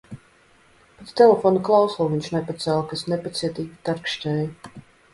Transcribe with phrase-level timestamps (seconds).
[1.01, 4.85] Pat telefona klausuli viņš nepacēla, kas nepacietīgi tarkšķēja.